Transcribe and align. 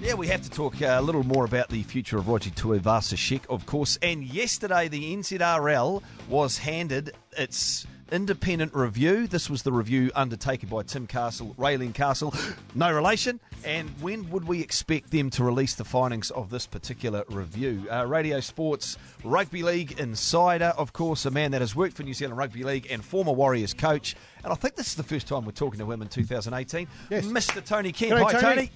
Yeah, 0.00 0.14
we 0.14 0.28
have 0.28 0.42
to 0.42 0.50
talk 0.50 0.80
uh, 0.82 0.96
a 0.98 1.02
little 1.02 1.24
more 1.24 1.44
about 1.44 1.68
the 1.68 1.82
future 1.82 2.18
of 2.18 2.28
Roger 2.28 2.50
Tuivasa-Sheck, 2.50 3.46
of 3.48 3.66
course. 3.66 3.98
And 4.02 4.22
yesterday, 4.22 4.88
the 4.88 5.16
NZRL 5.16 6.02
was 6.28 6.58
handed 6.58 7.12
its 7.36 7.86
independent 8.12 8.72
review. 8.74 9.26
This 9.26 9.50
was 9.50 9.62
the 9.62 9.72
review 9.72 10.12
undertaken 10.14 10.68
by 10.68 10.82
Tim 10.82 11.06
Castle, 11.06 11.54
Raelene 11.58 11.92
Castle, 11.94 12.32
no 12.74 12.92
relation. 12.92 13.40
And 13.64 13.90
when 14.00 14.30
would 14.30 14.46
we 14.46 14.60
expect 14.60 15.10
them 15.10 15.30
to 15.30 15.42
release 15.42 15.74
the 15.74 15.84
findings 15.84 16.30
of 16.30 16.50
this 16.50 16.66
particular 16.66 17.24
review? 17.28 17.88
Uh, 17.90 18.06
Radio 18.06 18.38
Sports 18.40 18.98
Rugby 19.24 19.62
League 19.64 19.98
insider, 19.98 20.72
of 20.76 20.92
course, 20.92 21.26
a 21.26 21.30
man 21.30 21.50
that 21.50 21.62
has 21.62 21.74
worked 21.74 21.96
for 21.96 22.04
New 22.04 22.14
Zealand 22.14 22.38
Rugby 22.38 22.62
League 22.62 22.86
and 22.90 23.04
former 23.04 23.32
Warriors 23.32 23.74
coach. 23.74 24.14
And 24.44 24.52
I 24.52 24.56
think 24.56 24.76
this 24.76 24.88
is 24.88 24.94
the 24.94 25.02
first 25.02 25.26
time 25.26 25.44
we're 25.44 25.52
talking 25.52 25.80
to 25.80 25.90
him 25.90 26.00
in 26.02 26.08
2018. 26.08 26.86
Yes. 27.10 27.26
Mr. 27.26 27.64
Tony 27.64 27.90
Kemp. 27.90 28.12
G'day, 28.12 28.22
Hi, 28.22 28.32
Tony. 28.32 28.54
Tony. 28.54 28.70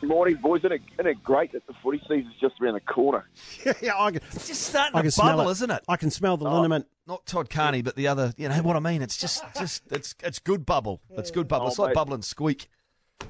Good 0.00 0.08
morning, 0.08 0.36
boys. 0.36 0.60
Isn't 0.60 0.72
it, 0.72 0.82
isn't 0.94 1.06
it 1.06 1.24
great 1.24 1.52
that 1.52 1.66
the 1.66 1.74
footy 1.82 2.00
season's 2.08 2.34
just 2.40 2.60
around 2.60 2.74
the 2.74 2.80
corner? 2.80 3.28
yeah, 3.82 3.92
I 3.96 4.12
can, 4.12 4.20
It's 4.32 4.46
just 4.46 4.62
starting 4.62 4.94
I 4.94 5.00
to 5.00 5.02
can 5.04 5.10
smell 5.10 5.36
bubble, 5.36 5.48
it. 5.48 5.52
isn't 5.52 5.70
it? 5.70 5.84
I 5.88 5.96
can 5.96 6.10
smell 6.10 6.36
the 6.36 6.46
oh, 6.46 6.54
liniment. 6.56 6.86
Not 7.06 7.26
Todd 7.26 7.50
Carney, 7.50 7.82
but 7.82 7.96
the 7.96 8.08
other. 8.08 8.32
You 8.36 8.48
know 8.48 8.62
what 8.62 8.76
I 8.76 8.80
mean? 8.80 9.02
It's 9.02 9.16
just, 9.16 9.42
just 9.56 9.82
it's 9.90 10.14
it's 10.22 10.38
good 10.38 10.64
bubble. 10.64 11.00
It's 11.10 11.30
good 11.30 11.48
bubble. 11.48 11.66
Oh, 11.66 11.68
It's 11.68 11.78
like 11.78 11.88
mate. 11.90 11.94
bubble 11.94 12.14
and 12.14 12.24
squeak 12.24 12.68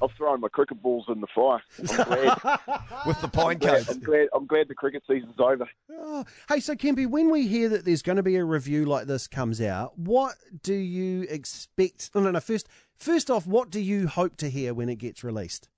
I've 0.01 0.11
thrown 0.11 0.39
my 0.39 0.47
cricket 0.47 0.81
balls 0.81 1.05
in 1.09 1.19
the 1.19 1.27
fire. 1.27 1.61
I'm 1.77 1.85
glad. 1.85 2.59
with 3.05 3.21
the 3.21 3.27
pine 3.27 3.57
glad, 3.57 3.85
cones. 3.85 3.89
I'm 3.89 3.99
glad. 3.99 4.27
I'm 4.33 4.45
glad 4.45 4.67
the 4.67 4.75
cricket 4.75 5.03
season's 5.07 5.39
over. 5.39 5.67
Oh, 5.91 6.25
hey, 6.47 6.59
so 6.59 6.75
Kempy, 6.75 7.07
when 7.07 7.29
we 7.29 7.47
hear 7.47 7.69
that 7.69 7.85
there's 7.85 8.01
going 8.01 8.15
to 8.15 8.23
be 8.23 8.35
a 8.37 8.43
review 8.43 8.85
like 8.85 9.07
this 9.07 9.27
comes 9.27 9.61
out, 9.61 9.97
what 9.97 10.35
do 10.63 10.73
you 10.73 11.23
expect? 11.29 12.11
No, 12.15 12.21
no, 12.21 12.31
no. 12.31 12.39
First, 12.39 12.69
first 12.95 13.29
off, 13.29 13.45
what 13.45 13.69
do 13.69 13.79
you 13.79 14.07
hope 14.07 14.37
to 14.37 14.49
hear 14.49 14.73
when 14.73 14.89
it 14.89 14.95
gets 14.95 15.23
released? 15.23 15.69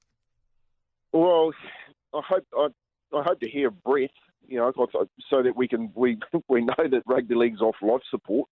Well, 1.13 1.51
I 2.13 2.21
hope 2.27 2.45
I, 2.57 2.67
I 3.17 3.23
hope 3.23 3.39
to 3.41 3.49
hear 3.49 3.71
breath. 3.71 4.09
You 4.47 4.57
know, 4.57 4.73
so 5.29 5.43
that 5.43 5.55
we 5.55 5.67
can 5.67 5.91
we 5.95 6.17
we 6.49 6.61
know 6.61 6.75
that 6.77 7.03
rugby 7.05 7.35
league's 7.35 7.61
off 7.61 7.75
life 7.81 8.01
support 8.09 8.49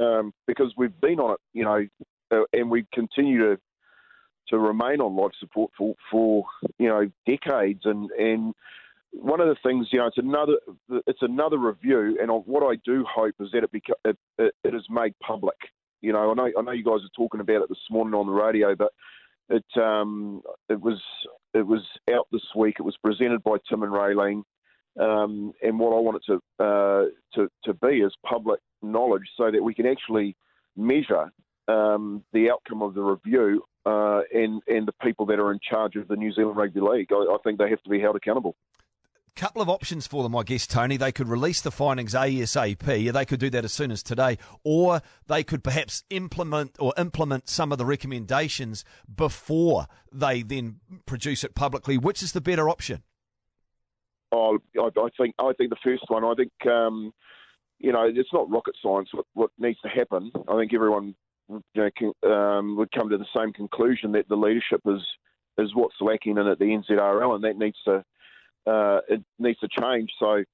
um, 0.00 0.32
because 0.46 0.74
we've 0.76 0.98
been 1.00 1.20
on 1.20 1.32
it. 1.32 1.40
You 1.52 1.64
know, 1.64 1.86
uh, 2.30 2.44
and 2.52 2.70
we 2.70 2.86
continue 2.92 3.38
to 3.38 3.60
to 4.48 4.58
remain 4.58 5.00
on 5.00 5.16
life 5.16 5.32
support 5.38 5.70
for 5.76 5.94
for 6.10 6.44
you 6.78 6.88
know 6.88 7.10
decades. 7.26 7.80
And 7.84 8.10
and 8.12 8.54
one 9.12 9.40
of 9.40 9.48
the 9.48 9.56
things, 9.62 9.88
you 9.90 9.98
know, 9.98 10.06
it's 10.06 10.18
another 10.18 10.58
it's 11.06 11.22
another 11.22 11.58
review. 11.58 12.18
And 12.20 12.30
what 12.46 12.62
I 12.62 12.76
do 12.84 13.04
hope 13.10 13.34
is 13.40 13.48
that 13.52 13.64
it 13.64 13.72
beca- 13.72 14.14
it, 14.38 14.54
it 14.64 14.74
is 14.74 14.86
made 14.90 15.14
public. 15.20 15.56
You 16.00 16.12
know, 16.12 16.30
I 16.30 16.34
know 16.34 16.50
I 16.58 16.62
know 16.62 16.72
you 16.72 16.84
guys 16.84 17.00
are 17.04 17.16
talking 17.16 17.40
about 17.40 17.62
it 17.62 17.68
this 17.68 17.78
morning 17.90 18.14
on 18.14 18.26
the 18.26 18.32
radio, 18.32 18.74
but 18.74 18.92
it 19.48 19.64
um, 19.80 20.42
it 20.68 20.80
was 20.80 21.00
it 21.54 21.66
was 21.66 21.82
out 22.12 22.26
this 22.32 22.42
week. 22.54 22.76
It 22.78 22.82
was 22.82 22.96
presented 23.02 23.42
by 23.42 23.56
Tim 23.68 23.82
and 23.82 23.92
Raelene, 23.92 24.42
um, 25.00 25.52
and 25.62 25.78
what 25.78 25.96
I 25.96 26.00
want 26.00 26.16
it 26.16 26.22
to 26.26 26.64
uh, 26.64 27.04
to 27.34 27.48
to 27.64 27.74
be 27.74 28.00
is 28.00 28.12
public 28.24 28.60
knowledge, 28.82 29.28
so 29.36 29.50
that 29.50 29.62
we 29.62 29.74
can 29.74 29.86
actually 29.86 30.36
measure 30.76 31.30
um, 31.66 32.24
the 32.32 32.50
outcome 32.50 32.82
of 32.82 32.94
the 32.94 33.02
review 33.02 33.62
uh, 33.86 34.20
and 34.32 34.62
and 34.68 34.86
the 34.86 34.94
people 35.02 35.26
that 35.26 35.38
are 35.38 35.52
in 35.52 35.58
charge 35.68 35.96
of 35.96 36.08
the 36.08 36.16
New 36.16 36.32
Zealand 36.32 36.56
Rugby 36.56 36.80
League. 36.80 37.08
I, 37.10 37.16
I 37.16 37.36
think 37.42 37.58
they 37.58 37.70
have 37.70 37.82
to 37.82 37.90
be 37.90 38.00
held 38.00 38.16
accountable. 38.16 38.54
Couple 39.38 39.62
of 39.62 39.68
options 39.68 40.04
for 40.04 40.24
them, 40.24 40.34
I 40.34 40.42
guess, 40.42 40.66
Tony. 40.66 40.96
They 40.96 41.12
could 41.12 41.28
release 41.28 41.60
the 41.60 41.70
findings 41.70 42.12
ASAP. 42.12 43.12
They 43.12 43.24
could 43.24 43.38
do 43.38 43.48
that 43.50 43.64
as 43.64 43.72
soon 43.72 43.92
as 43.92 44.02
today, 44.02 44.36
or 44.64 45.00
they 45.28 45.44
could 45.44 45.62
perhaps 45.62 46.02
implement 46.10 46.74
or 46.80 46.92
implement 46.98 47.48
some 47.48 47.70
of 47.70 47.78
the 47.78 47.86
recommendations 47.86 48.84
before 49.14 49.86
they 50.12 50.42
then 50.42 50.80
produce 51.06 51.44
it 51.44 51.54
publicly. 51.54 51.96
Which 51.96 52.20
is 52.20 52.32
the 52.32 52.40
better 52.40 52.68
option? 52.68 53.04
Oh, 54.32 54.58
I, 54.76 54.86
I 54.86 55.08
think 55.16 55.36
I 55.38 55.52
think 55.56 55.70
the 55.70 55.76
first 55.84 56.02
one. 56.08 56.24
I 56.24 56.34
think 56.34 56.50
um, 56.66 57.14
you 57.78 57.92
know 57.92 58.10
it's 58.12 58.32
not 58.32 58.50
rocket 58.50 58.74
science. 58.82 59.10
What, 59.12 59.26
what 59.34 59.50
needs 59.56 59.78
to 59.82 59.88
happen? 59.88 60.32
I 60.48 60.56
think 60.56 60.74
everyone 60.74 61.14
you 61.48 61.62
know, 61.76 61.90
can, 61.96 62.12
um, 62.28 62.76
would 62.76 62.90
come 62.90 63.08
to 63.10 63.16
the 63.16 63.24
same 63.36 63.52
conclusion 63.52 64.10
that 64.12 64.28
the 64.28 64.34
leadership 64.34 64.80
is 64.84 65.00
is 65.58 65.76
what's 65.76 65.94
lacking 66.00 66.38
in 66.38 66.48
at 66.48 66.58
the 66.58 66.64
NZRL, 66.64 67.36
and 67.36 67.44
that 67.44 67.56
needs 67.56 67.78
to 67.84 68.04
uh, 68.68 69.00
it 69.08 69.22
needs 69.38 69.58
to 69.60 69.68
change. 69.80 70.10
So, 70.18 70.44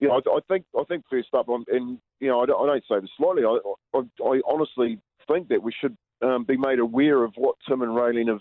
you 0.00 0.08
know, 0.08 0.14
I, 0.14 0.36
I 0.36 0.40
think 0.48 0.64
I 0.78 0.84
think 0.84 1.04
first 1.10 1.28
up, 1.34 1.48
on, 1.48 1.64
and 1.68 1.98
you 2.20 2.28
know, 2.28 2.40
I 2.42 2.46
don't, 2.46 2.62
I 2.62 2.66
don't 2.72 2.84
say 2.88 3.00
this 3.00 3.10
slightly. 3.16 3.44
I, 3.44 3.58
I, 3.96 4.00
I 4.24 4.40
honestly 4.46 5.00
think 5.28 5.48
that 5.48 5.62
we 5.62 5.72
should 5.80 5.96
um, 6.22 6.44
be 6.44 6.56
made 6.56 6.78
aware 6.78 7.24
of 7.24 7.32
what 7.36 7.56
Tim 7.68 7.82
and 7.82 7.92
Raelene 7.92 8.28
have 8.28 8.40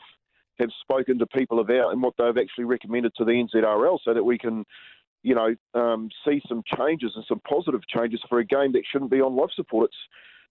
have 0.60 0.70
spoken 0.82 1.18
to 1.20 1.26
people 1.26 1.60
about 1.60 1.92
and 1.92 2.02
what 2.02 2.14
they've 2.18 2.38
actually 2.38 2.66
recommended 2.66 3.14
to 3.16 3.26
the 3.26 3.32
NZRL, 3.32 3.98
so 4.04 4.14
that 4.14 4.24
we 4.24 4.38
can, 4.38 4.66
you 5.24 5.36
know, 5.36 5.56
um, 5.74 6.10
see 6.26 6.42
some 6.48 6.62
changes 6.78 7.14
and 7.16 7.26
some 7.28 7.40
positive 7.40 7.82
changes 7.88 8.22
for 8.30 8.40
a 8.40 8.46
game 8.46 8.72
that 8.74 8.84
shouldn't 8.92 9.12
be 9.12 9.22
on 9.22 9.36
life 9.36 9.50
support. 9.56 9.90
It's, 9.90 9.98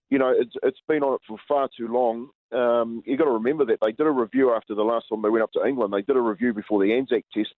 you 0.09 0.19
know, 0.19 0.33
it's 0.35 0.53
it's 0.61 0.81
been 0.87 1.03
on 1.03 1.15
it 1.15 1.21
for 1.27 1.37
far 1.47 1.69
too 1.75 1.87
long. 1.87 2.29
Um, 2.51 3.01
you 3.05 3.17
got 3.17 3.25
to 3.25 3.31
remember 3.31 3.65
that 3.65 3.79
they 3.81 3.91
did 3.91 4.05
a 4.05 4.11
review 4.11 4.53
after 4.53 4.75
the 4.75 4.83
last 4.83 5.05
time 5.09 5.21
they 5.21 5.29
went 5.29 5.43
up 5.43 5.51
to 5.53 5.65
England. 5.65 5.93
They 5.93 6.01
did 6.01 6.17
a 6.17 6.21
review 6.21 6.53
before 6.53 6.83
the 6.83 6.93
Anzac 6.93 7.23
Test, 7.33 7.53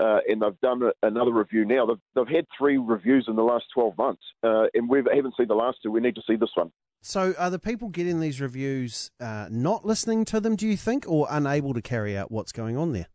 uh, 0.00 0.18
and 0.28 0.40
they've 0.40 0.58
done 0.62 0.82
another 1.02 1.32
review 1.32 1.64
now. 1.64 1.84
They've, 1.84 2.00
they've 2.14 2.36
had 2.36 2.46
three 2.56 2.78
reviews 2.78 3.26
in 3.28 3.36
the 3.36 3.42
last 3.42 3.66
12 3.74 3.98
months, 3.98 4.22
uh, 4.42 4.64
and 4.72 4.88
we 4.88 4.98
haven't 4.98 5.34
seen 5.36 5.48
the 5.48 5.54
last 5.54 5.78
two. 5.82 5.90
We 5.90 6.00
need 6.00 6.14
to 6.14 6.22
see 6.26 6.36
this 6.36 6.50
one. 6.54 6.72
So, 7.02 7.34
are 7.38 7.50
the 7.50 7.58
people 7.58 7.88
getting 7.88 8.20
these 8.20 8.40
reviews 8.40 9.10
uh, 9.20 9.48
not 9.50 9.84
listening 9.84 10.24
to 10.26 10.40
them? 10.40 10.56
Do 10.56 10.66
you 10.66 10.76
think, 10.76 11.04
or 11.08 11.26
unable 11.30 11.74
to 11.74 11.82
carry 11.82 12.16
out 12.16 12.30
what's 12.30 12.52
going 12.52 12.76
on 12.76 12.92
there? 12.92 13.08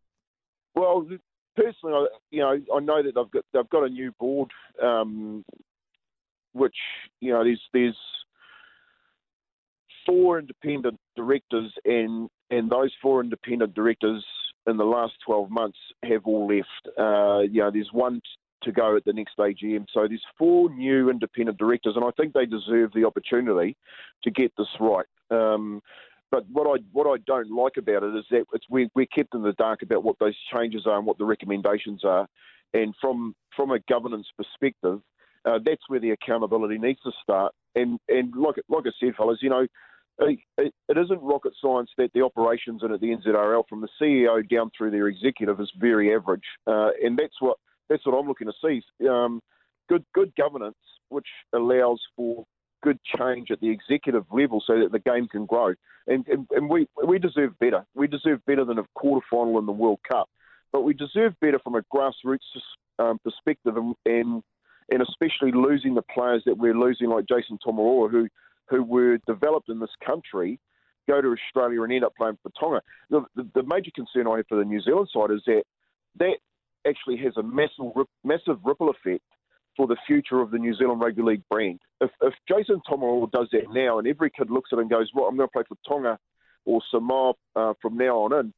Well, 0.76 1.08
personally, 1.56 1.94
I, 1.94 2.08
you 2.32 2.42
know, 2.42 2.60
I 2.76 2.80
know 2.80 3.04
that 3.04 3.14
they've 3.16 3.32
got 3.32 3.46
they've 3.54 3.70
got 3.70 3.84
a 3.84 3.90
new 3.90 4.12
board, 4.20 4.52
um, 4.82 5.46
which 6.54 6.76
you 7.22 7.32
know, 7.32 7.44
there's 7.44 7.62
there's 7.74 7.98
four 10.06 10.40
independent 10.40 11.00
directors, 11.16 11.72
and 11.86 12.28
and 12.50 12.70
those 12.70 12.92
four 13.02 13.22
independent 13.22 13.76
directors 13.76 14.26
in 14.68 14.78
the 14.78 14.84
last 14.84 15.14
12 15.26 15.50
months 15.50 15.78
have 16.04 16.26
all 16.26 16.48
left. 16.48 16.98
Uh, 16.98 17.42
you 17.42 17.62
know, 17.62 17.72
there's 17.72 17.90
one 17.92 18.22
to 18.64 18.72
go 18.72 18.96
at 18.96 19.06
the 19.06 19.14
next 19.14 19.38
AGM, 19.38 19.86
so 19.94 20.08
there's 20.08 20.24
four 20.38 20.74
new 20.74 21.10
independent 21.10 21.58
directors, 21.58 21.96
and 21.96 22.04
I 22.04 22.10
think 22.18 22.34
they 22.34 22.46
deserve 22.46 22.92
the 22.94 23.06
opportunity 23.06 23.78
to 24.24 24.32
get 24.32 24.52
this 24.58 24.68
right. 24.80 25.06
Um, 25.30 25.82
but 26.32 26.46
what 26.52 26.68
I 26.68 26.84
what 26.92 27.08
I 27.08 27.22
don't 27.28 27.52
like 27.52 27.78
about 27.78 28.04
it 28.04 28.16
is 28.16 28.26
that 28.32 28.46
we 28.70 28.90
we're 28.96 29.06
kept 29.06 29.36
in 29.36 29.44
the 29.44 29.54
dark 29.54 29.84
about 29.84 30.04
what 30.04 30.18
those 30.20 30.36
changes 30.54 30.84
are 30.86 30.98
and 30.98 31.06
what 31.06 31.18
the 31.18 31.26
recommendations 31.26 32.04
are, 32.04 32.28
and 32.74 32.94
from 33.00 33.36
from 33.56 33.72
a 33.72 33.80
governance 33.88 34.28
perspective, 34.36 35.00
uh, 35.46 35.60
that's 35.64 35.88
where 35.88 36.00
the 36.00 36.10
accountability 36.12 36.78
needs 36.78 37.00
to 37.04 37.12
start. 37.22 37.54
And 37.76 38.00
and 38.10 38.36
like 38.36 38.56
like 38.68 38.86
I 38.88 38.92
said, 39.00 39.16
fellas, 39.16 39.40
you 39.42 39.50
know, 39.50 39.68
it, 40.20 40.40
it, 40.58 40.98
isn't 40.98 41.22
rocket 41.22 41.54
science 41.62 41.90
that 41.98 42.12
the 42.14 42.22
operations 42.22 42.82
in 42.84 42.92
at 42.92 43.02
the 43.02 43.08
NZRL, 43.08 43.64
from 43.68 43.82
the 43.82 43.90
CEO 44.02 44.48
down 44.50 44.72
through 44.76 44.92
their 44.92 45.08
executive, 45.08 45.60
is 45.60 45.72
very 45.78 46.14
average, 46.16 46.44
uh, 46.68 46.90
and 47.04 47.18
that's 47.18 47.36
what 47.40 47.58
that's 47.90 48.06
what 48.06 48.18
I'm 48.18 48.28
looking 48.28 48.48
to 48.48 48.54
see. 48.64 48.82
Um, 49.08 49.42
good 49.90 50.06
good 50.14 50.34
governance, 50.36 50.78
which 51.10 51.28
allows 51.54 52.02
for 52.16 52.46
good 52.84 53.00
change 53.18 53.52
at 53.52 53.60
the 53.60 53.70
executive 53.70 54.26
level, 54.32 54.64
so 54.66 54.80
that 54.80 54.92
the 54.92 55.00
game 55.00 55.28
can 55.28 55.46
grow. 55.46 55.74
And 56.08 56.26
and, 56.28 56.48
and 56.52 56.70
we 56.70 56.88
we 57.06 57.20
deserve 57.20 57.58
better. 57.60 57.86
We 57.94 58.08
deserve 58.08 58.46
better 58.46 58.64
than 58.64 58.80
a 58.80 58.86
quarter 58.96 59.26
final 59.30 59.60
in 59.60 59.66
the 59.66 59.72
World 59.72 60.00
Cup, 60.10 60.30
but 60.72 60.84
we 60.84 60.94
deserve 60.94 61.34
better 61.42 61.60
from 61.60 61.76
a 61.76 61.82
grassroots 61.94 62.40
um, 63.00 63.20
perspective, 63.20 63.76
and, 63.76 63.96
and 64.06 64.44
and 64.90 65.02
especially 65.02 65.52
losing 65.52 65.96
the 65.96 66.04
players 66.04 66.44
that 66.46 66.58
we're 66.58 66.78
losing, 66.78 67.10
like 67.10 67.26
Jason 67.28 67.58
Taumalolo, 67.66 68.10
who 68.10 68.28
who 68.68 68.84
were 68.84 69.18
developed 69.28 69.70
in 69.70 69.80
this 69.80 69.90
country, 70.06 70.60
go 71.08 71.22
to 71.22 71.34
Australia 71.34 71.84
and 71.84 71.94
end 71.94 72.04
up 72.04 72.16
playing 72.16 72.38
for 72.42 72.52
Tonga. 72.60 72.82
The, 73.10 73.26
the, 73.36 73.48
the 73.56 73.64
major 73.64 73.92
concern 73.94 74.28
I 74.28 74.38
have 74.38 74.48
for 74.48 74.58
the 74.58 74.66
New 74.66 74.82
Zealand 74.82 75.10
side 75.14 75.32
is 75.32 75.42
that 75.46 75.64
that 76.20 76.38
actually 76.88 77.18
has 77.18 77.34
a 77.38 77.44
massive, 77.44 78.06
massive 78.24 78.60
ripple 78.64 78.90
effect 78.90 79.24
for 79.76 79.88
the 79.88 79.98
future 80.08 80.42
of 80.42 80.52
the 80.52 80.58
New 80.58 80.74
Zealand 80.74 81.02
Rugby 81.02 81.22
League 81.22 81.44
brand. 81.50 81.80
If, 82.02 82.12
if 82.22 82.34
Jason 82.48 82.82
Taumalolo 82.90 83.30
does 83.32 83.48
that 83.52 83.72
now, 83.72 84.00
and 84.00 84.08
every 84.08 84.30
kid 84.30 84.50
looks 84.50 84.70
at 84.72 84.80
it 84.80 84.84
and 84.84 84.90
goes, 84.90 85.12
"Well, 85.14 85.26
I'm 85.26 85.36
going 85.36 85.50
to 85.50 85.52
play 85.52 85.64
for 85.68 85.78
Tonga 85.88 86.18
or 86.66 86.82
Samoa 86.92 87.34
uh, 87.56 87.74
from 87.82 87.98
now 87.98 88.20
on 88.20 88.34
in," 88.34 88.54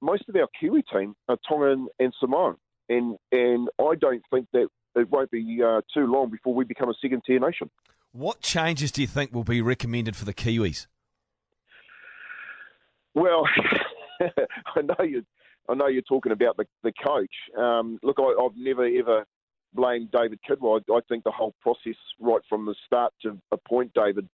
most 0.00 0.28
of 0.28 0.36
our 0.36 0.48
Kiwi 0.58 0.82
team 0.92 1.14
are 1.28 1.38
Tongan 1.48 1.88
and 1.98 2.12
Samoan, 2.20 2.56
and 2.88 3.16
and 3.30 3.68
I 3.78 3.94
don't 3.98 4.22
think 4.30 4.48
that 4.52 4.68
it 4.94 5.10
won't 5.10 5.30
be 5.30 5.60
uh, 5.64 5.80
too 5.94 6.06
long 6.06 6.30
before 6.30 6.54
we 6.54 6.64
become 6.64 6.90
a 6.90 6.94
second 7.00 7.22
tier 7.26 7.40
nation. 7.40 7.70
What 8.12 8.40
changes 8.40 8.92
do 8.92 9.00
you 9.00 9.06
think 9.06 9.32
will 9.32 9.44
be 9.44 9.62
recommended 9.62 10.16
for 10.16 10.26
the 10.26 10.34
Kiwis? 10.34 10.86
Well, 13.14 13.44
I 14.20 14.82
know 14.82 15.04
you. 15.04 15.24
I 15.68 15.74
know 15.74 15.86
you're 15.86 16.02
talking 16.02 16.32
about 16.32 16.56
the 16.56 16.64
the 16.82 16.92
coach. 17.02 17.32
Um, 17.58 17.98
look, 18.02 18.18
I, 18.18 18.34
I've 18.42 18.56
never 18.56 18.84
ever 18.84 19.24
blamed 19.74 20.10
David 20.10 20.40
Kidwell. 20.48 20.80
I, 20.90 20.94
I 20.94 21.00
think 21.08 21.24
the 21.24 21.30
whole 21.30 21.54
process, 21.60 21.96
right 22.20 22.42
from 22.48 22.66
the 22.66 22.74
start 22.86 23.12
to 23.22 23.38
appoint 23.50 23.92
David, 23.94 24.28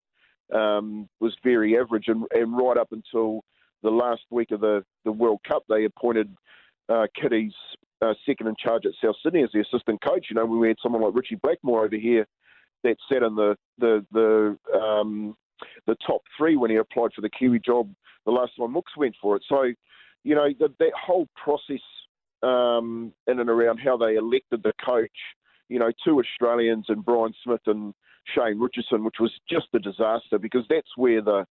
um, 0.53 1.09
was 1.21 1.37
very 1.45 1.79
average, 1.79 2.09
and, 2.09 2.25
and 2.33 2.57
right 2.57 2.77
up 2.77 2.93
until 2.93 3.43
the 3.83 3.91
last 3.91 4.23
week 4.31 4.51
of 4.51 4.61
the, 4.61 4.85
the 5.05 5.13
World 5.13 5.41
Cup, 5.47 5.63
they 5.69 5.85
appointed 5.85 6.35
uh, 6.89 7.07
Kitty's 7.21 7.53
uh, 8.03 8.15
second 8.27 8.49
in 8.49 8.57
charge 8.59 8.87
at 8.87 8.93
South 9.03 9.15
Sydney 9.23 9.43
as 9.43 9.51
the 9.53 9.61
assistant 9.61 10.03
coach. 10.03 10.27
You 10.31 10.37
know, 10.37 10.47
we 10.47 10.69
had 10.69 10.79
someone 10.83 11.03
like 11.03 11.15
Richie 11.15 11.39
Blackmore 11.43 11.85
over 11.85 11.97
here 11.97 12.27
that 12.85 12.97
sat 13.11 13.23
in 13.23 13.35
the 13.35 13.57
the 13.79 14.05
the 14.13 14.79
um, 14.79 15.37
the 15.87 15.97
top 16.07 16.23
three 16.37 16.57
when 16.57 16.71
he 16.71 16.77
applied 16.77 17.13
for 17.15 17.21
the 17.21 17.31
Kiwi 17.31 17.61
job 17.65 17.91
the 18.25 18.33
last 18.33 18.53
time 18.59 18.75
Mooks 18.75 18.97
went 18.97 19.17
for 19.21 19.37
it. 19.37 19.45
So, 19.49 19.73
you 20.23 20.35
know, 20.35 20.49
the, 20.59 20.69
that 20.79 20.93
whole 20.95 21.27
process 21.43 21.81
um, 22.43 23.13
in 23.27 23.41
and 23.41 23.49
around 23.49 23.79
how 23.79 23.97
they 23.97 24.17
elected 24.17 24.63
the 24.63 24.73
coach, 24.85 25.11
you 25.69 25.79
know, 25.79 25.91
two 26.05 26.21
Australians 26.21 26.87
and 26.89 27.05
Brian 27.05 27.33
Smith 27.43 27.63
and 27.67 27.95
Shane 28.35 28.59
Richardson, 28.59 29.05
which 29.05 29.17
was 29.19 29.33
just 29.51 29.67
a 29.75 29.79
disaster 29.79 30.39
because 30.39 30.65
that's 30.69 30.97
where 30.97 31.23
the 31.23 31.47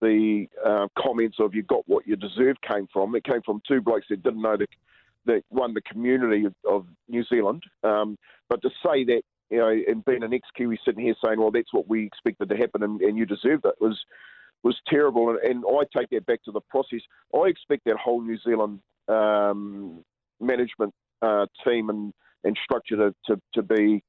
the 0.00 0.46
uh, 0.64 0.88
comments 0.98 1.36
of 1.38 1.54
"you 1.54 1.62
got 1.62 1.88
what 1.88 2.06
you 2.06 2.16
deserve" 2.16 2.56
came 2.68 2.88
from. 2.92 3.14
It 3.14 3.24
came 3.24 3.42
from 3.44 3.60
two 3.66 3.80
blokes 3.80 4.06
that 4.10 4.22
didn't 4.22 4.42
know 4.42 4.56
the 4.56 4.66
that 5.26 5.42
won 5.50 5.74
the 5.74 5.82
community 5.82 6.44
of, 6.44 6.54
of 6.68 6.86
New 7.08 7.24
Zealand. 7.24 7.62
Um, 7.84 8.18
but 8.48 8.60
to 8.62 8.70
say 8.84 9.04
that, 9.04 9.22
you 9.52 9.58
know, 9.58 9.68
and 9.68 10.04
being 10.06 10.22
an 10.22 10.32
ex-Kiwi 10.32 10.78
sitting 10.82 11.04
here 11.04 11.14
saying, 11.22 11.38
"Well, 11.38 11.50
that's 11.50 11.72
what 11.72 11.86
we 11.86 12.06
expected 12.06 12.48
to 12.48 12.56
happen, 12.56 12.82
and, 12.82 13.00
and 13.02 13.18
you 13.18 13.26
deserved 13.26 13.66
it," 13.66 13.74
was 13.80 14.02
was 14.62 14.76
terrible. 14.88 15.30
And, 15.30 15.38
and, 15.38 15.64
I 15.68 15.82
take 15.96 16.08
that 16.10 16.26
back 16.26 16.42
to 16.44 16.52
the 16.52 16.60
process. 16.60 17.00
I 17.34 17.48
expect 17.48 17.84
that 17.84 17.96
whole 17.96 18.22
New 18.22 18.38
Zealand 18.38 18.80
um, 19.08 20.04
management 20.40 20.94
uh, 21.20 21.46
team 21.64 21.90
and, 21.90 22.12
and 22.44 22.56
structure 22.64 22.96
to, 22.96 23.14
to, 23.26 23.40
to 23.54 23.62
be 23.62 24.02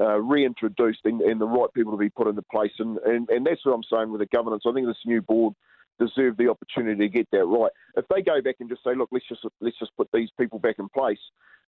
uh, 0.00 0.16
reintroduced 0.20 1.00
and, 1.04 1.20
and, 1.20 1.40
the 1.40 1.46
right 1.46 1.72
people 1.74 1.92
to 1.92 1.98
be 1.98 2.10
put 2.10 2.26
into 2.26 2.42
place. 2.50 2.72
And, 2.78 2.98
and, 2.98 3.28
and 3.30 3.46
that's 3.46 3.64
what 3.64 3.74
I'm 3.74 3.84
saying 3.90 4.10
with 4.10 4.20
the 4.20 4.26
governance. 4.26 4.64
I 4.66 4.72
think 4.72 4.86
this 4.86 4.96
new 5.06 5.22
board 5.22 5.54
deserve 6.00 6.36
the 6.36 6.48
opportunity 6.48 7.06
to 7.06 7.08
get 7.08 7.28
that 7.30 7.44
right. 7.44 7.70
If 7.96 8.06
they 8.08 8.22
go 8.22 8.40
back 8.42 8.56
and 8.60 8.68
just 8.68 8.82
say, 8.82 8.94
look, 8.96 9.10
let's 9.12 9.28
just 9.28 9.42
let's 9.60 9.78
just 9.78 9.96
put 9.96 10.08
these 10.12 10.30
people 10.38 10.58
back 10.58 10.76
in 10.78 10.88
place, 10.88 11.18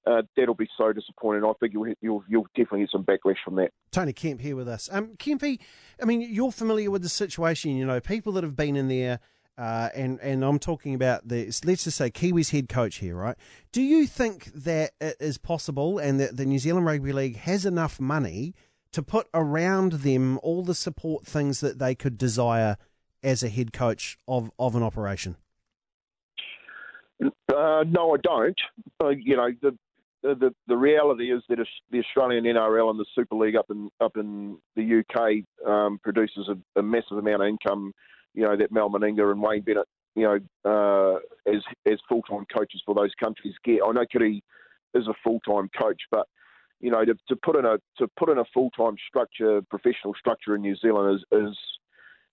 uh, 0.06 0.22
that'll 0.36 0.54
be 0.54 0.68
so 0.76 0.92
disappointing. 0.92 1.44
I 1.44 1.52
think 1.60 1.72
you'll, 1.72 1.92
you'll, 2.00 2.24
you'll 2.28 2.46
definitely 2.56 2.80
get 2.80 2.90
some 2.90 3.04
backlash 3.04 3.36
from 3.44 3.56
that. 3.56 3.70
Tony 3.92 4.12
Kemp 4.12 4.40
here 4.40 4.56
with 4.56 4.68
us. 4.68 4.88
Um, 4.90 5.16
Kempy, 5.16 5.60
I 6.00 6.06
mean, 6.06 6.22
you're 6.22 6.50
familiar 6.50 6.90
with 6.90 7.02
the 7.02 7.08
situation. 7.08 7.76
You 7.76 7.86
know, 7.86 8.00
people 8.00 8.32
that 8.32 8.44
have 8.44 8.56
been 8.56 8.76
in 8.76 8.88
there. 8.88 9.20
Uh, 9.58 9.90
and 9.94 10.18
and 10.20 10.42
I'm 10.42 10.58
talking 10.58 10.94
about 10.94 11.28
the 11.28 11.44
let's 11.64 11.84
just 11.84 11.98
say 11.98 12.10
Kiwis 12.10 12.52
head 12.52 12.70
coach 12.70 12.96
here, 12.96 13.14
right? 13.14 13.36
Do 13.70 13.82
you 13.82 14.06
think 14.06 14.46
that 14.54 14.92
it 14.98 15.18
is 15.20 15.36
possible, 15.36 15.98
and 15.98 16.18
that 16.20 16.38
the 16.38 16.46
New 16.46 16.58
Zealand 16.58 16.86
Rugby 16.86 17.12
League 17.12 17.36
has 17.36 17.66
enough 17.66 18.00
money 18.00 18.54
to 18.92 19.02
put 19.02 19.28
around 19.34 19.92
them 19.92 20.40
all 20.42 20.64
the 20.64 20.74
support 20.74 21.26
things 21.26 21.60
that 21.60 21.78
they 21.78 21.94
could 21.94 22.16
desire 22.16 22.78
as 23.22 23.42
a 23.42 23.48
head 23.48 23.72
coach 23.72 24.18
of, 24.26 24.50
of 24.58 24.74
an 24.74 24.82
operation? 24.82 25.36
Uh, 27.22 27.84
no, 27.86 28.14
I 28.14 28.16
don't. 28.22 28.60
Uh, 29.00 29.10
you 29.10 29.36
know, 29.36 29.48
the, 29.60 29.76
the 30.22 30.54
the 30.66 30.76
reality 30.76 31.32
is 31.32 31.42
that 31.48 31.58
the 31.90 31.98
Australian 32.00 32.44
NRL 32.44 32.90
and 32.90 32.98
the 32.98 33.06
Super 33.14 33.36
League 33.36 33.56
up 33.56 33.66
in 33.70 33.90
up 34.00 34.16
in 34.16 34.58
the 34.76 35.00
UK 35.00 35.68
um, 35.68 35.98
produces 36.02 36.48
a, 36.48 36.78
a, 36.78 36.82
massive 36.82 37.18
amount 37.18 37.42
of 37.42 37.48
income. 37.48 37.92
You 38.34 38.44
know 38.44 38.56
that 38.56 38.72
Mal 38.72 38.88
Meninga 38.88 39.30
and 39.30 39.42
Wayne 39.42 39.62
Bennett, 39.62 39.86
you 40.14 40.22
know, 40.22 40.38
uh, 40.64 41.50
as 41.50 41.62
as 41.90 41.98
full 42.08 42.22
time 42.22 42.46
coaches 42.54 42.82
for 42.84 42.94
those 42.94 43.12
countries 43.20 43.54
get. 43.64 43.80
I 43.86 43.92
know 43.92 44.06
Kitty 44.10 44.42
is 44.94 45.06
a 45.06 45.14
full 45.22 45.40
time 45.40 45.68
coach, 45.78 46.00
but 46.10 46.26
you 46.80 46.90
know 46.90 47.04
to, 47.04 47.14
to 47.28 47.36
put 47.36 47.56
in 47.56 47.64
a 47.64 47.78
to 47.98 48.08
put 48.16 48.28
in 48.28 48.38
a 48.38 48.44
full 48.54 48.70
time 48.70 48.94
structure, 49.08 49.60
professional 49.70 50.14
structure 50.14 50.54
in 50.54 50.62
New 50.62 50.76
Zealand 50.76 51.20
is 51.20 51.40
is 51.40 51.58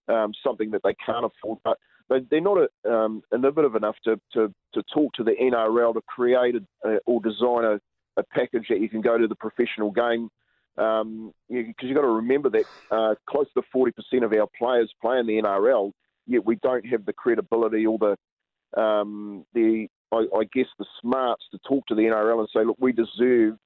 um, 0.09 0.31
something 0.43 0.71
that 0.71 0.81
they 0.83 0.95
can't 1.05 1.25
afford. 1.25 1.59
But 1.63 1.77
they're 2.29 2.41
not 2.41 2.57
a, 2.57 2.91
um, 2.91 3.21
innovative 3.33 3.75
enough 3.75 3.95
to, 4.05 4.19
to, 4.33 4.53
to 4.73 4.83
talk 4.93 5.13
to 5.13 5.23
the 5.23 5.35
NRL 5.41 5.93
to 5.93 6.01
create 6.01 6.55
a, 6.83 6.97
or 7.05 7.21
design 7.21 7.63
a, 7.65 7.79
a 8.17 8.23
package 8.23 8.65
that 8.69 8.81
you 8.81 8.89
can 8.89 9.01
go 9.01 9.17
to 9.17 9.27
the 9.27 9.35
professional 9.35 9.91
game. 9.91 10.29
Because 10.75 11.01
um, 11.01 11.33
you, 11.49 11.73
you've 11.81 11.95
got 11.95 12.01
to 12.01 12.07
remember 12.07 12.49
that 12.49 12.65
uh, 12.89 13.15
close 13.29 13.47
to 13.55 13.63
40% 13.75 13.91
of 14.23 14.33
our 14.33 14.47
players 14.57 14.91
play 15.01 15.19
in 15.19 15.27
the 15.27 15.33
NRL, 15.33 15.91
yet 16.25 16.45
we 16.45 16.55
don't 16.55 16.85
have 16.85 17.05
the 17.05 17.13
credibility 17.13 17.85
or 17.85 17.97
the 17.97 18.17
um, 18.79 19.45
the 19.53 19.87
I, 20.11 20.25
I, 20.35 20.43
guess 20.53 20.67
the 20.77 20.85
smarts 21.01 21.43
to 21.51 21.59
talk 21.67 21.85
to 21.87 21.95
the 21.95 22.03
NRL 22.03 22.39
and 22.39 22.49
say, 22.53 22.63
look, 22.63 22.77
we 22.79 22.91
deserve 22.91 23.57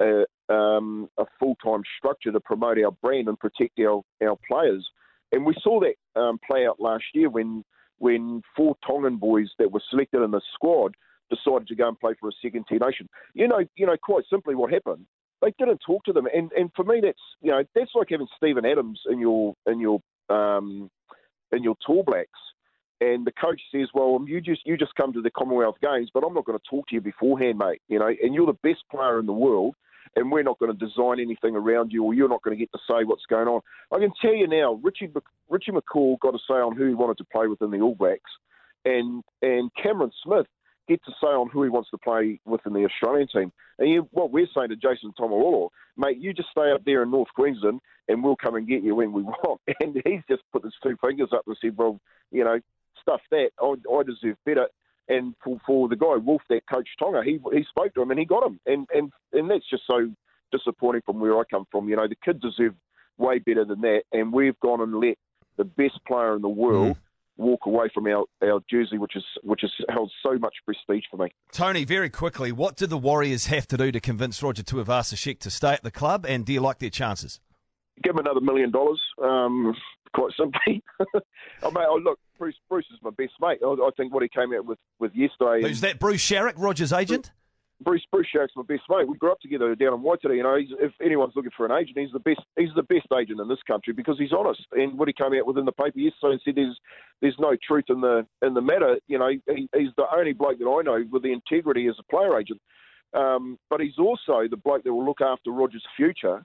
a, 0.00 0.24
um, 0.48 1.08
a 1.18 1.24
full 1.38 1.56
time 1.64 1.82
structure 1.98 2.32
to 2.32 2.40
promote 2.40 2.78
our 2.78 2.90
brand 2.90 3.28
and 3.28 3.38
protect 3.38 3.78
our, 3.80 4.02
our 4.22 4.36
players. 4.46 4.88
And 5.34 5.44
we 5.44 5.54
saw 5.60 5.80
that 5.80 6.20
um, 6.20 6.38
play 6.46 6.66
out 6.66 6.80
last 6.80 7.04
year 7.12 7.28
when 7.28 7.64
when 7.98 8.42
four 8.56 8.76
Tongan 8.86 9.16
boys 9.16 9.48
that 9.58 9.72
were 9.72 9.82
selected 9.90 10.22
in 10.22 10.30
the 10.30 10.40
squad 10.54 10.94
decided 11.28 11.66
to 11.68 11.74
go 11.74 11.88
and 11.88 11.98
play 11.98 12.12
for 12.20 12.28
a 12.28 12.32
second 12.40 12.66
T 12.68 12.76
Nation. 12.76 13.08
You 13.34 13.48
know, 13.48 13.64
you 13.76 13.86
know, 13.86 13.96
quite 14.00 14.24
simply, 14.30 14.54
what 14.54 14.72
happened? 14.72 15.06
They 15.42 15.52
didn't 15.58 15.80
talk 15.84 16.04
to 16.04 16.12
them, 16.12 16.26
and 16.32 16.52
and 16.52 16.70
for 16.76 16.84
me, 16.84 17.00
that's 17.02 17.18
you 17.40 17.50
know, 17.50 17.64
that's 17.74 17.90
like 17.94 18.08
having 18.10 18.28
Steven 18.36 18.64
Adams 18.64 19.00
in 19.10 19.18
your 19.18 19.54
in 19.66 19.80
your 19.80 20.00
um, 20.30 20.88
in 21.50 21.64
your 21.64 21.74
Tall 21.84 22.04
Blacks, 22.04 22.28
and 23.00 23.26
the 23.26 23.32
coach 23.32 23.60
says, 23.72 23.88
"Well, 23.92 24.24
you 24.26 24.40
just 24.40 24.64
you 24.64 24.76
just 24.76 24.94
come 24.94 25.12
to 25.14 25.20
the 25.20 25.30
Commonwealth 25.30 25.76
Games, 25.82 26.10
but 26.14 26.22
I'm 26.24 26.34
not 26.34 26.44
going 26.44 26.58
to 26.58 26.70
talk 26.70 26.86
to 26.88 26.94
you 26.94 27.00
beforehand, 27.00 27.58
mate. 27.58 27.82
You 27.88 27.98
know, 27.98 28.08
and 28.22 28.34
you're 28.34 28.46
the 28.46 28.58
best 28.62 28.84
player 28.88 29.18
in 29.18 29.26
the 29.26 29.32
world, 29.32 29.74
and 30.16 30.30
we're 30.30 30.42
not 30.42 30.58
going 30.58 30.76
to 30.76 30.86
design 30.86 31.20
anything 31.20 31.56
around 31.56 31.92
you, 31.92 32.04
or 32.04 32.14
you're 32.14 32.28
not 32.28 32.42
going 32.42 32.56
to 32.56 32.60
get 32.60 32.72
to 32.72 32.78
say 32.88 33.04
what's 33.04 33.26
going 33.26 33.48
on. 33.48 33.60
I 33.92 33.98
can 33.98 34.12
tell 34.20 34.34
you 34.34 34.46
now, 34.46 34.80
Richie 34.82 35.12
Richie 35.48 35.72
McCaw 35.72 36.18
got 36.20 36.32
to 36.32 36.38
say 36.38 36.54
on 36.54 36.76
who 36.76 36.86
he 36.86 36.94
wanted 36.94 37.18
to 37.18 37.24
play 37.24 37.46
within 37.46 37.70
the 37.70 37.80
All 37.80 37.94
Blacks, 37.94 38.30
and 38.84 39.22
and 39.42 39.70
Cameron 39.80 40.12
Smith 40.22 40.46
get 40.88 41.02
to 41.04 41.12
say 41.12 41.28
on 41.28 41.48
who 41.48 41.62
he 41.62 41.70
wants 41.70 41.90
to 41.90 41.98
play 41.98 42.38
within 42.44 42.74
the 42.74 42.84
Australian 42.84 43.28
team. 43.28 43.52
And 43.78 43.88
you, 43.88 44.08
what 44.12 44.30
we're 44.30 44.46
saying 44.54 44.68
to 44.68 44.76
Jason 44.76 45.12
Taumalolo, 45.18 45.70
mate, 45.96 46.18
you 46.18 46.32
just 46.32 46.50
stay 46.50 46.70
up 46.70 46.84
there 46.84 47.02
in 47.02 47.10
North 47.10 47.28
Queensland, 47.34 47.80
and 48.08 48.22
we'll 48.22 48.36
come 48.36 48.54
and 48.54 48.68
get 48.68 48.82
you 48.82 48.94
when 48.94 49.12
we 49.12 49.22
want. 49.22 49.60
And 49.80 50.00
he's 50.04 50.20
just 50.28 50.42
put 50.52 50.64
his 50.64 50.74
two 50.82 50.96
fingers 51.00 51.30
up 51.32 51.44
and 51.46 51.56
said, 51.60 51.76
well, 51.76 52.00
you 52.30 52.44
know, 52.44 52.60
stuff 53.00 53.20
that. 53.30 53.50
I, 53.60 53.74
I 53.92 54.02
deserve 54.02 54.36
better. 54.44 54.68
And 55.08 55.34
for, 55.42 55.58
for 55.66 55.88
the 55.88 55.96
guy 55.96 56.16
Woolf 56.16 56.42
that 56.48 56.62
coached 56.70 56.98
Tonga, 56.98 57.22
he 57.24 57.38
he 57.52 57.64
spoke 57.68 57.92
to 57.94 58.02
him 58.02 58.10
and 58.10 58.18
he 58.18 58.24
got 58.24 58.46
him, 58.46 58.58
and 58.66 58.86
and 58.94 59.12
and 59.32 59.50
that's 59.50 59.68
just 59.68 59.82
so 59.86 60.10
disappointing 60.50 61.02
from 61.04 61.20
where 61.20 61.38
I 61.38 61.42
come 61.50 61.66
from. 61.70 61.88
You 61.88 61.96
know, 61.96 62.08
the 62.08 62.16
kids 62.16 62.40
deserve 62.40 62.74
way 63.18 63.38
better 63.38 63.64
than 63.64 63.80
that, 63.82 64.02
and 64.12 64.32
we've 64.32 64.58
gone 64.60 64.80
and 64.80 64.98
let 64.98 65.18
the 65.56 65.64
best 65.64 65.98
player 66.06 66.34
in 66.36 66.42
the 66.42 66.48
world. 66.48 66.96
Mm. 66.96 67.00
Walk 67.36 67.66
away 67.66 67.90
from 67.92 68.06
our, 68.06 68.26
our 68.44 68.60
jersey, 68.70 68.96
which 68.96 69.16
is 69.16 69.24
which 69.42 69.62
has 69.62 69.72
held 69.88 70.08
so 70.22 70.38
much 70.38 70.54
prestige 70.64 71.02
for 71.10 71.16
me. 71.16 71.34
Tony, 71.50 71.84
very 71.84 72.08
quickly, 72.08 72.52
what 72.52 72.76
do 72.76 72.86
the 72.86 72.96
Warriors 72.96 73.46
have 73.46 73.66
to 73.66 73.76
do 73.76 73.90
to 73.90 73.98
convince 73.98 74.40
Roger 74.40 74.62
Tuivasa-Sheck 74.62 75.40
to 75.40 75.50
stay 75.50 75.72
at 75.72 75.82
the 75.82 75.90
club, 75.90 76.24
and 76.28 76.46
do 76.46 76.52
you 76.52 76.60
like 76.60 76.78
their 76.78 76.90
chances? 76.90 77.40
Give 78.04 78.12
him 78.14 78.20
another 78.20 78.40
million 78.40 78.70
dollars. 78.70 79.02
Um, 79.20 79.74
quite 80.14 80.32
simply. 80.38 80.82
I 81.00 81.66
mean, 81.66 81.84
oh, 81.88 82.00
look, 82.02 82.18
Bruce 82.38 82.56
Bruce 82.68 82.86
is 82.92 82.98
my 83.02 83.10
best 83.10 83.32
mate. 83.40 83.58
I, 83.62 83.66
I, 83.66 83.90
think 83.96 84.12
what 84.12 84.22
he 84.22 84.28
came 84.28 84.52
out 84.54 84.64
with, 84.64 84.78
with 84.98 85.12
yesterday. 85.14 85.66
Who's 85.66 85.80
that? 85.82 85.98
Bruce 85.98 86.22
Sharrock, 86.22 86.54
Roger's 86.56 86.92
agent. 86.92 87.30
Bruce 87.80 88.04
Bruce 88.10 88.28
Sharrock's 88.34 88.52
my 88.56 88.62
best 88.62 88.82
mate. 88.88 89.08
We 89.08 89.18
grew 89.18 89.32
up 89.32 89.40
together 89.40 89.74
down 89.74 89.94
in 89.94 90.00
Waitara. 90.00 90.36
You 90.36 90.42
know, 90.44 90.56
if 90.56 90.92
anyone's 91.04 91.34
looking 91.36 91.50
for 91.56 91.66
an 91.66 91.72
agent, 91.72 91.98
he's 91.98 92.12
the 92.12 92.20
best. 92.20 92.40
He's 92.56 92.70
the 92.76 92.82
best 92.82 93.06
agent 93.18 93.40
in 93.40 93.48
this 93.48 93.62
country 93.66 93.92
because 93.92 94.16
he's 94.18 94.32
honest. 94.32 94.62
And 94.72 94.98
what 94.98 95.08
he 95.08 95.14
came 95.14 95.34
out 95.34 95.46
with 95.46 95.58
in 95.58 95.64
the 95.64 95.72
paper 95.72 95.98
yesterday 95.98 96.32
and 96.32 96.40
said 96.44 96.54
there's 96.56 96.78
there's 97.20 97.38
no 97.38 97.56
truth 97.66 97.84
in 97.88 98.00
the 98.00 98.26
in 98.42 98.54
the 98.54 98.62
matter. 98.62 98.98
You 99.08 99.18
know, 99.18 99.28
he, 99.28 99.68
he's 99.74 99.90
the 99.96 100.06
only 100.16 100.32
bloke 100.32 100.58
that 100.58 100.68
I 100.68 100.82
know 100.82 101.04
with 101.10 101.22
the 101.22 101.32
integrity 101.32 101.88
as 101.88 101.96
a 101.98 102.04
player 102.04 102.38
agent. 102.38 102.60
Um, 103.12 103.58
but 103.70 103.80
he's 103.80 103.98
also 103.98 104.48
the 104.50 104.56
bloke 104.56 104.82
that 104.84 104.92
will 104.92 105.04
look 105.04 105.20
after 105.20 105.50
Roger's 105.52 105.86
future 105.96 106.44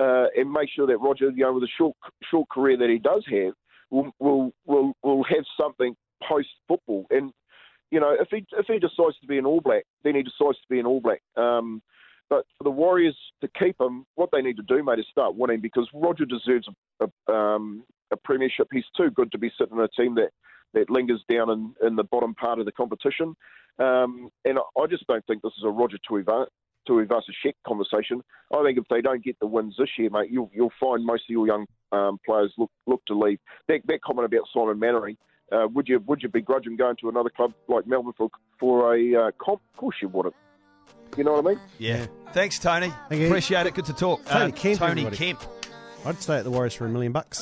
uh, 0.00 0.26
and 0.36 0.50
make 0.50 0.70
sure 0.74 0.86
that 0.86 0.98
Roger, 0.98 1.30
you 1.30 1.44
know, 1.44 1.52
with 1.52 1.64
a 1.64 1.68
short 1.76 1.96
short 2.30 2.48
career 2.48 2.76
that 2.78 2.88
he 2.88 2.98
does 2.98 3.24
have, 3.30 3.54
will 3.90 4.10
will 4.18 4.52
will, 4.66 4.92
will 5.02 5.24
have 5.24 5.44
something 5.60 5.94
post 6.26 6.48
football. 6.66 7.06
And 7.10 7.32
you 7.90 8.00
know, 8.00 8.16
if 8.18 8.28
he 8.30 8.46
if 8.58 8.66
he 8.66 8.78
decides 8.78 9.18
to 9.20 9.26
be 9.26 9.38
an 9.38 9.46
All 9.46 9.60
Black, 9.60 9.84
then 10.04 10.14
he 10.14 10.22
decides 10.22 10.58
to 10.58 10.68
be 10.70 10.80
an 10.80 10.86
All 10.86 11.00
Black. 11.00 11.20
Um, 11.36 11.82
but 12.30 12.46
for 12.56 12.64
the 12.64 12.70
Warriors 12.70 13.16
to 13.40 13.48
keep 13.58 13.78
him, 13.80 14.06
what 14.14 14.30
they 14.32 14.40
need 14.40 14.56
to 14.56 14.62
do, 14.62 14.82
mate, 14.84 15.00
is 15.00 15.06
start 15.10 15.34
winning 15.34 15.60
because 15.60 15.88
Roger 15.92 16.24
deserves 16.24 16.68
a, 17.00 17.06
a, 17.28 17.34
um, 17.34 17.82
a 18.12 18.16
premiership. 18.16 18.68
He's 18.72 18.84
too 18.96 19.10
good 19.10 19.32
to 19.32 19.38
be 19.38 19.50
sitting 19.58 19.76
in 19.76 19.82
a 19.82 19.88
team 19.88 20.14
that, 20.14 20.30
that 20.72 20.88
lingers 20.88 21.24
down 21.28 21.50
in, 21.50 21.74
in 21.84 21.96
the 21.96 22.04
bottom 22.04 22.36
part 22.36 22.60
of 22.60 22.66
the 22.66 22.72
competition. 22.72 23.34
Um, 23.80 24.28
and 24.44 24.58
I 24.78 24.86
just 24.88 25.08
don't 25.08 25.26
think 25.26 25.42
this 25.42 25.52
is 25.58 25.64
a 25.64 25.70
Roger 25.70 25.96
Tuivasa, 26.08 26.46
Tuivasa-Sheck 26.88 27.54
conversation. 27.66 28.22
I 28.52 28.62
think 28.64 28.78
if 28.78 28.84
they 28.90 29.00
don't 29.00 29.22
get 29.22 29.38
the 29.40 29.46
wins 29.46 29.74
this 29.78 29.90
year, 29.98 30.10
mate, 30.10 30.30
you'll, 30.30 30.50
you'll 30.52 30.72
find 30.80 31.04
most 31.04 31.24
of 31.24 31.30
your 31.30 31.46
young 31.46 31.66
um, 31.92 32.18
players 32.24 32.52
look 32.58 32.70
look 32.86 33.04
to 33.06 33.18
leave. 33.18 33.38
That, 33.68 33.80
that 33.86 34.02
comment 34.02 34.26
about 34.26 34.46
Simon 34.52 34.78
Mannering, 34.78 35.16
uh, 35.52 35.66
would 35.72 35.88
you 35.88 36.00
would 36.06 36.22
you 36.22 36.28
begrudge 36.28 36.66
him 36.66 36.76
going 36.76 36.96
to 37.00 37.08
another 37.08 37.30
club 37.30 37.52
like 37.68 37.86
Melbourne 37.86 38.12
for 38.16 38.28
for 38.58 38.94
a 38.94 39.14
uh, 39.14 39.30
comp? 39.38 39.60
Of 39.72 39.78
course 39.78 39.96
you 40.00 40.08
wouldn't. 40.08 40.34
You 41.16 41.24
know 41.24 41.32
what 41.32 41.46
I 41.46 41.48
mean? 41.50 41.60
Yeah. 41.78 42.06
Thanks, 42.32 42.58
Tony. 42.58 42.92
Appreciate 43.06 43.66
it. 43.66 43.74
Good 43.74 43.86
to 43.86 43.92
talk. 43.92 44.24
Tony 44.26 44.52
uh, 44.52 44.56
Kemp. 44.56 44.78
Tony 44.78 45.10
Kemp. 45.10 45.40
I'd 46.04 46.20
stay 46.22 46.36
at 46.38 46.44
the 46.44 46.50
Warriors 46.50 46.74
for 46.74 46.86
a 46.86 46.88
million 46.88 47.12
bucks. 47.12 47.38